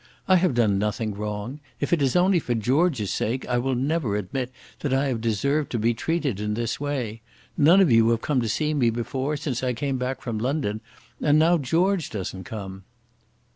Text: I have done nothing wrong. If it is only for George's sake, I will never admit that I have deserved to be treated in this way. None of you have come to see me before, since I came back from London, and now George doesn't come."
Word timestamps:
I 0.27 0.37
have 0.37 0.55
done 0.55 0.79
nothing 0.79 1.13
wrong. 1.13 1.59
If 1.79 1.93
it 1.93 2.01
is 2.01 2.15
only 2.15 2.39
for 2.39 2.55
George's 2.55 3.13
sake, 3.13 3.47
I 3.47 3.59
will 3.59 3.75
never 3.75 4.15
admit 4.15 4.51
that 4.79 4.95
I 4.95 5.09
have 5.09 5.21
deserved 5.21 5.69
to 5.73 5.77
be 5.77 5.93
treated 5.93 6.39
in 6.39 6.55
this 6.55 6.79
way. 6.79 7.21
None 7.55 7.79
of 7.81 7.91
you 7.91 8.09
have 8.09 8.19
come 8.23 8.41
to 8.41 8.49
see 8.49 8.73
me 8.73 8.89
before, 8.89 9.37
since 9.37 9.61
I 9.63 9.73
came 9.73 9.99
back 9.99 10.19
from 10.19 10.39
London, 10.39 10.81
and 11.21 11.37
now 11.37 11.59
George 11.59 12.09
doesn't 12.09 12.45
come." 12.45 12.83